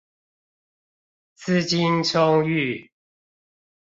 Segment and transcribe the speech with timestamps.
[1.37, 2.89] 資金充裕